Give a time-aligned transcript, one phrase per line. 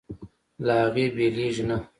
[0.65, 1.77] له هغې بېلېږي نه.